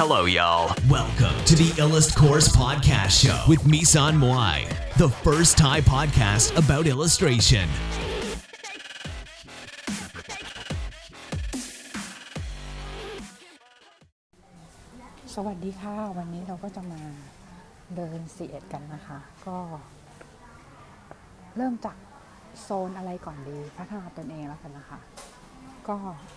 [0.00, 0.76] Hello, y'all.
[0.90, 6.84] Welcome to the Illust Course Podcast Show with Misan Moai, the first Thai podcast about
[6.94, 7.66] illustration.
[15.34, 17.00] สวัสดีค่ะ วันนี้เราก็จะมา
[17.96, 19.58] เดินสีเอ็ดกันนะคะ ก็
[21.56, 21.96] เริ่มจาก
[22.62, 24.98] โซนอะไรก่อนดีพัฒนาตนเองแล้วกันนะคะ
[25.88, 25.96] ก็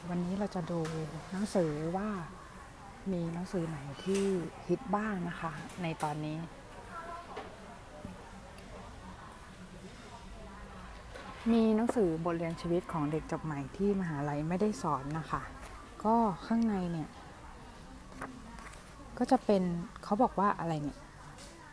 [0.10, 0.80] วันนี้เราจะดู
[1.32, 2.10] หนังสือว่า
[3.12, 4.24] มีหนังสือไหนที่
[4.68, 6.38] ฮิตบ้างนะคะ ในตอนนี้
[11.52, 15.42] มีหนังสือบทเรียนชีวิตของเด็กจบใหม่ที่มหาลัยไม่ได้สอนนะคะ
[16.04, 17.10] ก็ข้างในเนี่ย
[19.18, 19.64] ก็จะเป็น
[20.04, 20.98] เขาบอกว่าอะไรเนี่ย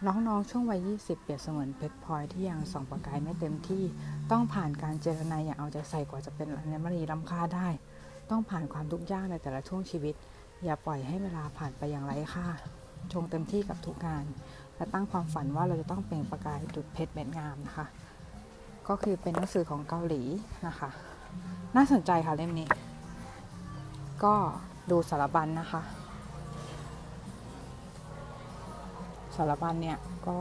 [0.06, 3.84] น้องๆ ช่วงวัย 20 เปรียบเสมือนเพชรพลอยที่ยังส่องประกายไม่เต็มที่
[4.30, 7.68] ต้องผ่านการเจรนายอย่างเอาใจใส่กว่าจะเป็นอัญมณีล้ำค่าได้
[8.30, 10.14] ต้องผ่านความทุกข์ยากในแต่ละช่วงชีวิต
[10.65, 12.47] อย่าปล่อยให้เวลาผ่านไปอย่างไร้ค่า
[13.12, 14.25] ชงเต็มที่กับทุกงาน
[14.77, 17.86] และตั้งความฝันว่าเราจะต้องเปล่งประกายดุจเพชรเม็ดงามนะคะ
[18.89, 20.22] ก็คือเป็นหนังสือของเกาหลี
[20.67, 20.91] นะคะ
[21.77, 22.69] น่าสนใจค่ะเล่มนี้
[24.25, 24.34] ก็
[24.91, 25.83] ดูสารบัญนนะคะ
[29.36, 30.39] สารบัญเนี่ยก็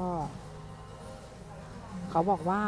[2.10, 2.62] เขาบอกว่า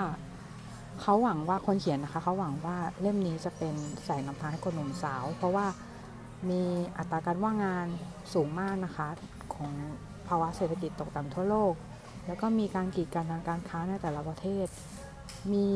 [1.01, 5.65] เขาหวังว่าคนเขียนนะคะ เขาหวังว่าเล่มนี้จะเป็นแสงนำทางให้คนหนุ่มสาว เพราะว่า
[6.49, 6.61] มี
[6.97, 7.87] อัตราการว่างงาน
[8.33, 9.07] สูงมากนะคะ
[9.53, 9.71] ของ
[10.27, 11.73] ภาวะเศรษฐกิจตกต่ำทั่วโลก
[12.27, 14.67] แล้วก็มีการกีดกันทางการค้าในแต่ละประเทศ
[15.53, 15.67] มี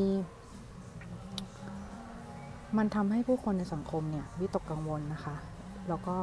[2.78, 5.36] มันทำให้ผู้คนในสังคมเนี่ยวิตกกังวลนะคะ
[5.88, 6.16] แล้วก็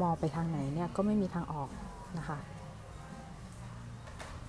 [0.00, 1.68] มองไปทางไหนเนี่ยก็ไม่มีทางออก
[2.18, 2.38] นะคะ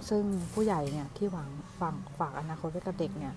[0.10, 3.34] ซึ่งผู้ใหญ่เนี่ยที่หวังฝังฝากอนาคตไว้กับเด็กเนี่ย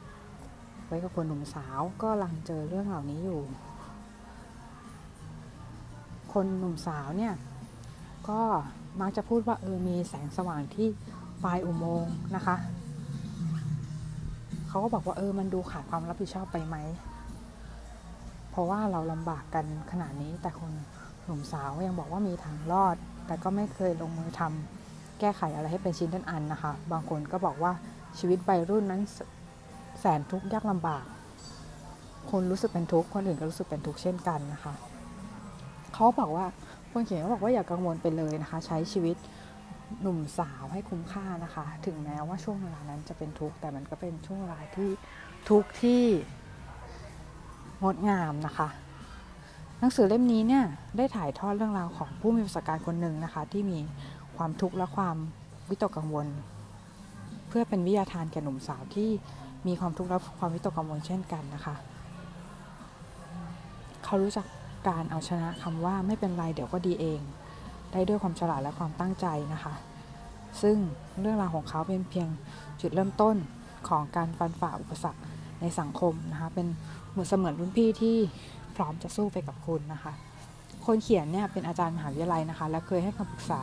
[0.86, 3.40] ไว้กับคนหนุ่มสาวก็ลังเจอเรื่องเหล่านี้อยู่
[6.40, 7.34] คนหนุ่มสาวเนี่ย
[8.28, 8.40] ก็
[9.00, 10.88] มักจะพูดว่าเออมีแสงสว่างที่
[11.44, 12.56] ปลายอุโมงค์นะคะ
[14.68, 16.76] เขาก็บอกว่าเออมันดูขาดความรับผิดชอบไปไหม
[18.50, 20.72] เพราะว่าเราลำบากกันขนาดนี้แต่คน
[21.24, 22.96] หนุ่มสาวยังบอกว่ามีทางรอด
[23.26, 27.72] แต่ก็ไม่เคยลงมือทำแก้ไขอะไรให้เป็นชิ้นเป็นอันนะคะ บางคนก็บอกว่า
[28.18, 29.18] ชีวิตวัยรุ่นนั้นแส
[30.00, 31.04] แสนทุกข์ยากลำบาก
[32.30, 34.74] คนรู้สึกเป็นทุกข์คนอื่นก็รู้สึกเป็นทุกข์เช่นกันนะคะ
[35.98, 36.46] เขาบอกว่า
[36.92, 39.16] คนเขียนเขาบอกว่าอย่ากังวลไปเลยนะคะ ใช้ชีวิต
[40.00, 44.90] หนุ่มสาวให้คุ้มค่านะคะ ถึงแม้ว่าช่วงเวลานั้นจะเป็นทุกข์แต่มันก็เป็นช่วงเวลาที่
[45.50, 46.02] ทุกข์ที่
[47.82, 48.68] งดงามนะคะ
[49.78, 50.64] หนังสือเล่มนี้เนี่ย
[50.96, 53.78] ได้ถ่ายทอดเรื่องราวของผู้มีประสบการณ์คนหนึ่งนะคะ ที่มี
[54.36, 55.16] ความทุกข์และความ
[55.68, 56.26] วิตกกังวล
[57.48, 59.10] เพื่อเป็นวิทยาทานแก่หนุ่มสาวที่
[59.66, 61.74] มีความทุกข์และความวิตกกังวลเช่นกันนะคะ
[64.04, 64.46] เขารู้จัก
[64.88, 67.20] การเอาชนะคำว่าไม่เป็นไรเดี๋ยวก็ดีเอง
[67.92, 69.74] ได้ด้วยความฉลาดและความตั้งใจนะคะ
[70.62, 70.76] ซึ่ง
[71.20, 72.28] เรื่องราวของเขาเป็นเพียง
[72.80, 73.36] จุดเริ่มต้น
[73.88, 75.20] ของการฟันฝ่าอุปสรรค
[75.60, 76.66] ในสังคมนะคะ เป็น
[77.10, 78.16] เหมือนเสมือนรุ่นพี่ที่
[78.76, 80.12] พร้อมจะสู้ไปกับคุณนะคะ
[80.86, 83.60] คนเขียนเนี่ยเป็นอาจารย์มหาวิทยาลัยนะคะ และเคยให้คำปรึกษา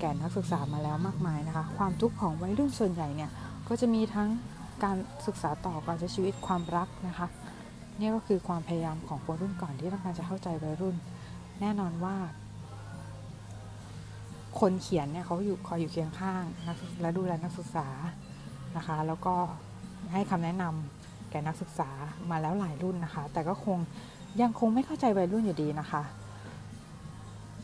[0.00, 3.30] แก่นักศึกษามาแล้วมากมายนะคะ ความทุกข์ของวัยรุ่นส่วนใหญ่เนี่ย
[3.68, 4.28] ก็จะมีทั้ง
[4.84, 4.96] การ
[5.26, 7.26] ศึกษาต่อการใช้ชีวิตความรักนะคะ
[8.00, 10.96] นี่ก็คือความพยายามของคนรุ่นก่อนที่ต้องการจะเข้าใจวัยรุ่น
[11.60, 12.16] แน่นอนว่า
[14.60, 17.88] คนเขียนเนี่ยเขาอยู่คอยอยู่เคียงข้างนักและดูแลนักศึกษา
[18.76, 19.34] นะคะ แล้วก็
[20.12, 21.90] ให้คำแนะนำแก่นักศึกษา
[22.30, 23.78] มาแล้วหลายรุ่นนะคะ แต่ก็คง
[24.40, 26.02] ยังคงไม่เข้าใจวัยรุ่นอยู่ดีนะคะ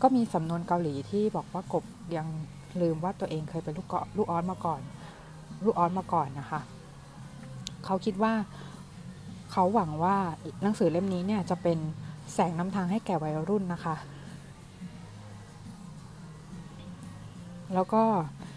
[0.02, 1.84] ก็มีสำนวนเกาหลีที่บอกว่ากบ
[2.16, 2.26] ยัง
[2.80, 4.80] ลืมว่าตัวเองเคยเป็นลูกเกาะลูกออสมาก่อน
[5.64, 6.60] ลูกออสมาก่อนนะคะ
[7.84, 8.32] เขาคิดว่า
[9.52, 10.16] เขาหวังว่า
[10.62, 11.78] หนังสือเล่มนี้เนี่ยจะเป็น
[12.32, 13.96] แสงนำทางให้แก่วัยรุ่นนะคะ
[17.74, 18.02] แล้วก็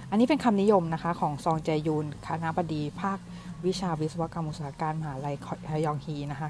[0.09, 3.19] อันนี้เป็นคำนิยมนะคะของซองแจยูนคณะบดีภาค
[3.65, 5.35] วิชาวิศวกรรมอุตสาหการมหาลัย
[5.71, 6.49] ฮยองฮีนะคะ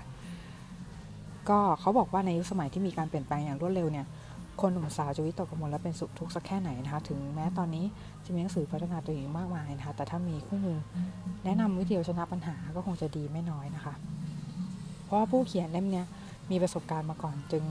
[1.50, 4.06] ก็เขาบอกว่าในยุคสมัยที่มีการเปลี่ยนแปลงอย่างรวดเร็วเนี่ย
[4.62, 7.86] คนหนุ่มสาวจะวิตกกังวลและเป็นสุขทุกข์สักแค่ไหนนะคะ ถึงแม้ตอนนี้
[8.26, 10.78] จะมีหนังสือพัฒนาตัวเองมากมายนะคะ แต่ถ้ามีคู่มือ
[11.46, 13.94] แนะนำวิธีเอาชนะปัญหาก็คงจะดีไม่น้อยนะคะ
[15.10, 16.04] เพราะว่าผู้เขียนเล่มนี้
[16.52, 17.64] มีประสบการณ์มาก่อนจึง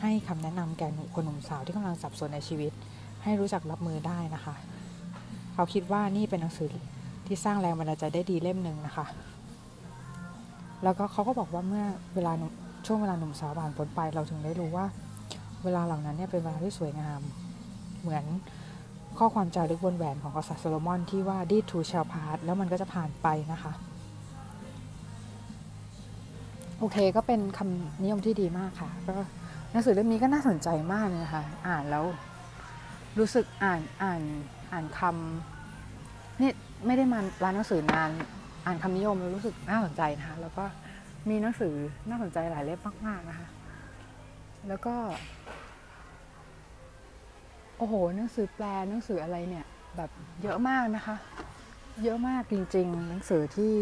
[0.00, 2.72] ให้คำแนะนำแก่คนหนุ่มสาวที่กำลังสับสนในชีวิต
[3.22, 4.54] ให้รู้จักรับมือได้นะคะ
[5.54, 6.68] เขาคิดว่านี่เป็นหนังสือ
[7.26, 9.06] ที่สร้างแรงบันดาลใจได้ดีเล่มหนึ่งนะคะ
[10.82, 11.84] แล้วก็เขาก็บอกว่าเมื่อ
[12.14, 12.32] เวลา
[12.86, 14.86] ช่วงเวลาหนุ่มสาวผ่านพ้นไป เราถึงได้รู้ว่า
[15.64, 17.20] เวลาเหล่านั้นเนี่ยเป็นเวลาที่สวยงาม
[18.00, 18.24] เหมือน
[19.18, 23.72] ข้อความจารึกบนแหวนของกษัตริย์โซโลมอนที่ว่าดีทูชาพาร์แล้วมันก็จะผ่านไปนะคะ
[26.78, 29.16] โอเคก็เป็นคำนิยมที่ดีมากค่ะ ก็
[29.72, 32.04] หนังสือเล่มนี้ก็น่าสนใจมากเลยนะคะ อ่านแล้ว
[33.18, 34.22] รู้สึกอ่านอ่าน
[34.72, 36.50] อ่านคำนี่
[36.86, 38.10] ไม่ได้มาร้านหนังสือนาน
[38.66, 40.64] อ่านคำนิยมแล้วรู้สึกน่าสนใจนะคะแล้วก็
[41.28, 41.74] มีหนังสือ
[42.08, 43.46] น่าสนใจหลายเล่มมากๆนะคะ
[44.68, 44.94] แล้วก็
[47.78, 49.66] โอ้โห หนังสือแปลหนังสืออะไรเนี่ย
[49.96, 50.10] แบบ
[50.42, 51.16] เยอะมากนะคะ
[52.02, 53.74] เยอะมากจริง ๆ หนังสือที่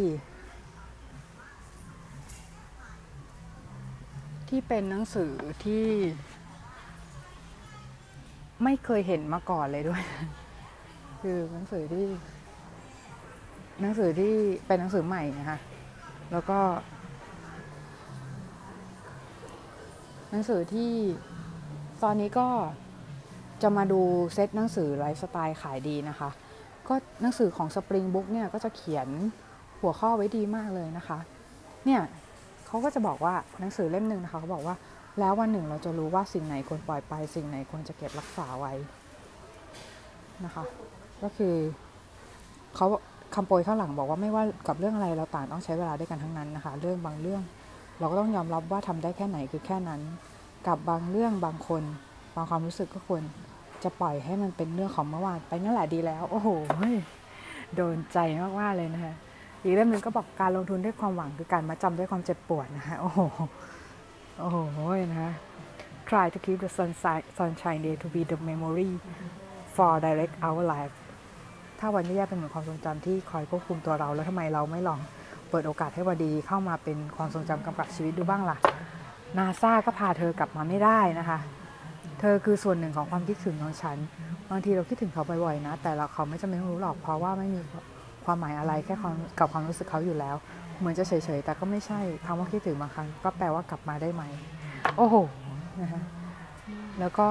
[4.54, 5.32] ที่เป็นหนังสือ
[5.64, 5.86] ที่
[8.64, 10.02] ไม่เคยเห็นมาก่อนเลยด้วย
[11.22, 12.06] คือหนังสือที่
[13.80, 14.34] หนังสือที่
[14.66, 15.58] เป็นหนังสือใหม่นะคะ
[16.32, 16.60] แล้วก็
[20.30, 20.92] หนังสือที่
[22.02, 22.48] ตอนนี้ก็
[23.62, 24.00] จะมาดู
[24.34, 26.30] เซตหนังสือไลฟ์สไตล์ขายดีนะคะ
[26.88, 29.08] ก็หนังสือของ Spring Book เนี่ยก็จะเขียน
[29.80, 31.18] หัวข้อไว้ดีมากเลยนะคะ
[31.86, 32.02] เนี่ย
[32.72, 34.76] เขาก็จะบอกว่าหนังสือเล่มหนึ่งนะคะเขาบอกว่า
[35.20, 38.72] แล้ววันหนึ่งเราจะรู้ว่าสิ่งไหนควรปล่อยไป สิ่งไหนควรจะเก็บรักษาไว้
[40.44, 40.64] นะคะ
[41.22, 41.54] ก็คือ
[42.76, 42.86] เขา
[43.34, 47.42] คำโปรยข้างหลังบอกว่าไม่ว่ากับเรื่องอะไรเราต่างต้องใช้เวลาด้วยกันทั้งนั้นนะคะ เรื่องบางเรื่อง
[47.98, 50.00] เราก็ต้องยอมรับว่าทำได้แค่ไหนคือแค่นั้น
[50.66, 51.82] กับบางเรื่องบางคน
[52.34, 53.22] บางความรู้สึกก็ควร
[53.84, 56.48] จะปล่อยให้มันเป็นเรื่องของเมื่อวานไปนั่นแหละดีแล้ว โอ้โห
[57.76, 58.18] โดนใจ
[58.60, 59.14] มากๆเลยนะคะ
[59.62, 63.20] อีกเรื่องหนึ่งก็บอกการลงทุนด้วยความหวังคือการมาจำด้วยความเจ็บปวดนะคะโอ้โห
[64.38, 64.58] โอ้โห
[65.10, 65.32] นะคะ
[66.08, 68.90] try to keep the sunshine sunshine day to be the memory
[69.74, 70.94] for direct our life
[71.78, 75.00] ถ้าวันแย่ๆเป็นเหมือนความทรงจำที่คอยควบคุมตัวเราแล้วทำไมเราไม่ลอง
[75.50, 78.56] เปิดโอกาสให้วันดีเข้ามาเป็นความทรงจำกำกับชีวิตดูบ้างล่ะ
[79.38, 81.38] นาซาก็พาเธอกลับมาไม่ได้นะคะ
[82.20, 83.96] เธอคือส่วนหนึ่งของความคิดถึงของฉัน
[84.50, 87.60] บางทีเราคิดถึงเขาบ่อยๆนะ แต่เราเขาไม่จำเป็นต้องรู้หรอกเพราะว่าไม่มี
[88.24, 90.36] ความหมายอะไรแค่ความกับความรู้สึกเขาอยู่แล้ว
[90.78, 94.22] เหมือนจะเฉยๆ แต่ก็ไม่ใช่คำว่าคิดถึงบางครั้งก็แปลว่ากลับมาได้ไหม
[94.96, 95.16] โอ้โห
[95.80, 96.02] นะคะ
[97.00, 97.28] แล้วก็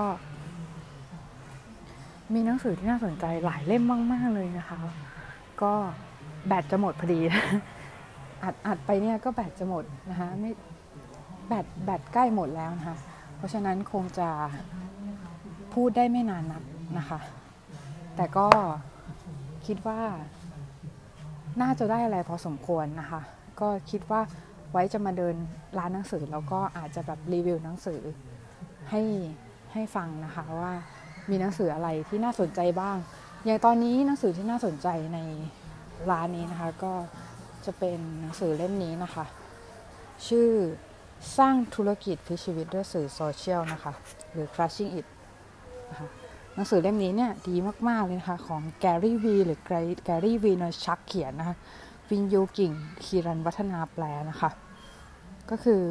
[2.34, 4.78] มีหนังสือที่น่าสนใจหลายเล่มมาก ๆ เลยนะคะ
[5.62, 5.74] ก็
[6.48, 7.20] แบตจะหมดพอดี
[8.44, 10.52] อัดอัดไปเนี่ยก็แบตจะหมดนะคะไม่
[11.48, 12.98] แบตแบตใกล้หมดแล้วนะคะ
[13.38, 14.30] เพราะฉะนั้นคงจะ
[15.74, 16.64] พูดได้ไม่นานนัก
[16.98, 17.20] นะคะ
[18.16, 18.48] แต่ก็
[19.66, 20.02] คิดว่า
[21.62, 23.22] น่าจะได้อะไรพอสมควรนะคะ
[23.62, 24.22] ก็คิดว่า
[24.72, 25.36] ไว้จะมาเดิน
[25.78, 28.02] ร้านหนังสือแล้วก็อาจจะแบบรีวิวหนังสือ
[28.90, 29.02] ให้
[29.74, 30.74] ให้ฟังนะคะว่า
[31.30, 32.98] มีหนังสืออะไรที่น่าสนใจบ้าง
[33.46, 35.20] อย่างตอนนี้หนังสือที่น่าสนใจใน
[36.12, 36.94] ร้านนี้นะคะ ก็
[37.66, 39.26] จะเป็นหนังสือเล่มนี้นะคะ
[40.28, 40.50] ชื่อ
[41.38, 43.94] สร้างธุรกิจพิชีวิตด้วยสื่อโซเชียลนะคะ
[44.32, 45.08] หรือ crushing it
[45.90, 46.08] นะคะ
[46.56, 47.56] หนังสือเล่มนี้เนี่ยดี
[47.88, 49.60] มาก ๆ เลยนะคะ ของแกรี่วีหรือ
[50.06, 51.56] แกรี่ เวย์เนอร์ชัคเขียนนะคะ
[52.10, 52.72] วิญญูกิ่ง
[53.04, 54.50] หิรัญวัฒนาแปลนะคะ
[55.50, 55.82] ก็คือ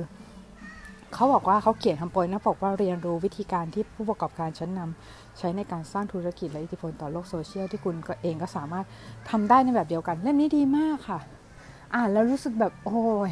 [1.14, 8.86] เขาบอกว่าเขาเขียนคำโปรยหน้าปกว่าเรียนรู้วิธีการที่ผู้ประกอบการชั้นนำใช้ในการสร้างธุรกิจและอิทธิพลต่อโลกโซเชียลที่คุณก็เองก็สามารถ
[9.30, 11.20] ทำได้ในแบบเดียวกัน เล่มนี้ดีมากค่ะ
[11.94, 13.30] อ่านแล้วรู้สึกแบบโอ้ย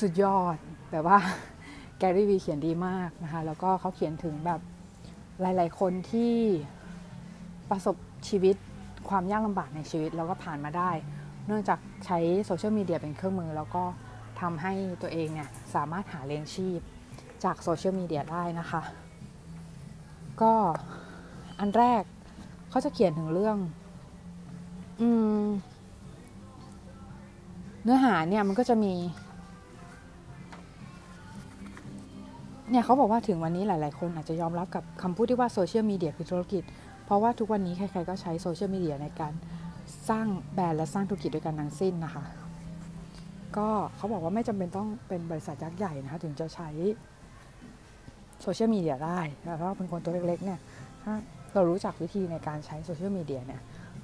[0.00, 0.56] สุดยอด
[0.90, 1.18] แบบว่า
[1.98, 4.60] แกรี่วีเขียนดีมากนะคะ แล้วก็เขาเขียนถึงแบบ
[5.40, 6.34] หลาย ๆ คนที่
[7.70, 7.96] ประสบ
[8.28, 8.56] ชีวิต
[9.08, 10.90] ความยากลำบากในชีวิตแล้วก็ผ่านมาได้
[11.46, 13.84] เนื่องจากใช้โซเชียลมีเดียเป็นเครื่องมือ แล้วก็
[14.40, 14.72] ทำให้
[15.02, 16.80] ตัวเองเนี่ยสามารถหาเลี้ยงชีพ
[17.44, 18.82] จากโซเชียลมีเดียได้นะคะ
[20.42, 20.52] ก็
[21.60, 22.02] อันแรก
[22.70, 23.56] เขาจะเขียนถึงเรื่อง
[25.00, 25.02] อ
[27.82, 28.92] เนื้อหาเนี่ยมันก็จะมี
[32.70, 36.62] เนี่ยเขาบอกว่าถึงวันนี้หลาย ๆ คนอาจจะยอมรับกับคำพูดที่ว่าโซเชียลมีเดียคือธุรกิจ
[37.04, 39.32] เพราะว่าทุกวันนี้ใคร ๆ ก็ใช้โซเชียลมีเดียในการ
[40.08, 42.24] สร้างแบรนด์และสร้างธุรกิจด้วยกันทั้งสิ้นนะคะ
[43.56, 46.68] ก็เขาบอกว่าไม่จำเป็นต้องเป็นบริษัทยักษ์ใหญ่นะคะถึงจะใช้
[48.42, 50.60] โซเชียลมีเดียได้แล้วก็เป็นคนตัวเล็ก ๆ เนี่ย
[51.02, 51.14] ถ้า
[51.54, 53.60] เรารู้จักวิธีในการใช้โซเชียลมีเดียเนี่ย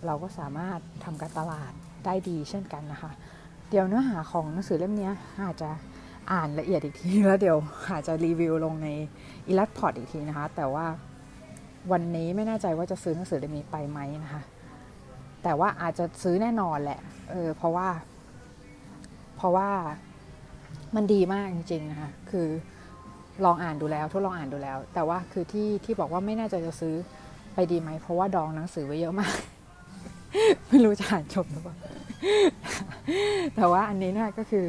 [0.06, 1.72] เราก็สามารถทำการตลาด
[2.04, 3.10] ได้ดีเช่นกันนะคะ
[3.70, 5.10] เดี๋ยวเนื้อหาของหนังสือเล่มนี้
[5.44, 5.70] อาจจะ
[6.30, 7.58] อ่านละเอียดอีกทีแล้วเดี๋ยว
[7.90, 8.88] อาจจะรีวิวลงใน
[9.46, 10.86] อีลัสพอร์ตอีกทีนะคะ แต่ว่า
[11.92, 14.42] วันนี้ไม่แน่ใจว่าจะซื้อหนังสือเล่มนี้ไปไหมนะคะ
[15.42, 17.00] แต่ว่าอาจจะซื้อแน่นอนแหละ
[17.30, 17.88] เออ เพราะว่า
[19.36, 19.68] เพราะว่า
[20.94, 22.48] มันดีมากจริงๆนะคะ คือ
[23.44, 26.94] ลองอ่านดูแล้วทดลองอ่านดูแล้ว แต่ว่าคือที่ที่บอกว่าไม่แน่ใจจะซื้อ
[27.54, 29.36] ไปดีไหม เพราะว่าดองหนังสือไว้เยอะมาก
[30.68, 31.76] ไม่รู้จะอ่านจบหรือเปล่า
[33.56, 34.66] แต่ว่าอันนี้เนี่ยก็คือ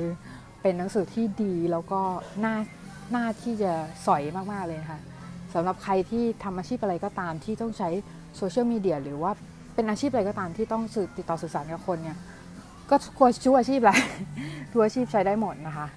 [0.63, 2.01] เป็นหนังสือที่ดีแล้วก็
[2.45, 2.55] น่า
[3.15, 3.71] น่าที่จะ
[4.05, 4.99] สอยมากๆเลยนะคะ
[5.53, 7.89] สำหรับใครที่ทำอาชีพอะไรก็ตามที่ต้องใช้
[8.37, 9.31] โซเชียลมีเดียหรือว่า
[9.75, 12.17] เป็นอาชีพอะไรก็ตามที่ต้องสื่อติดต่อสื่อสารกับคนเนี่ย
[12.89, 13.97] ก็ควรช่วอาชีพแหละ
[14.71, 15.87] ทุกอาชีพใช้ได้หมดนะคะ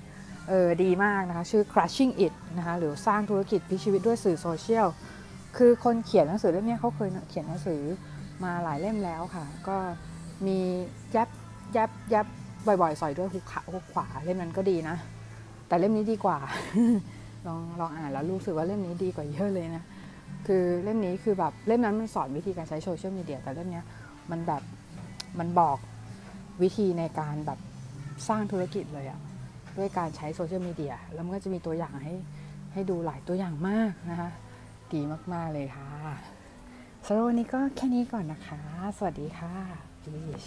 [0.49, 4.87] เออดีมากนะคะ ชื่อ crushing it นะคะหรือสร้างธุรกิจพิชีวิตด้วยสื่อโซเชียล
[5.57, 7.81] คือคนเขียนหนังสือเล่มนี้เขาเคยเขียนหนังสือ
[8.45, 9.77] มาหลายเล่มแล้วค่ะ ก็
[10.47, 10.59] มี
[11.17, 11.29] ยับ
[11.77, 12.27] ยับยับ
[12.69, 14.97] บ่อยๆ สอยด้วยหุกขาหุกขวาเล่มนั้นก็ดีนะ
[15.69, 16.39] แต่เล่มนี้ดีกว่า
[17.47, 19.85] ลองลองอ่านแล้วรู้สึกว่าเล่มนี้ดีกว่าเยอะเลยนะ
[20.47, 23.83] คือเล่มนี้คือแบบเล่มนั้นมันสอนวิธีการใช้โซเชียลมีเดียแต่เล่มนี้
[24.31, 24.63] มันแบบ
[25.39, 25.79] มันบอก
[26.63, 27.59] วิธีในการแบบ
[28.29, 29.21] สร้างธุรกิจเลยอะ
[29.79, 32.15] ด้วยการใช้โซเชียลมีเดียแล้วมันก็จะมีตัวอย่างให้
[32.73, 34.31] ให้ดูหลายตัวอย่างมากนะคะ
[34.93, 35.01] ดี
[35.33, 35.91] มาก ๆ เลยค่ะ
[37.07, 38.61] สำหรับวันนี้ก็แค่นี้ก่อนนะคะ
[38.97, 39.55] สวัสดีค่ะ
[40.05, 40.47] Beach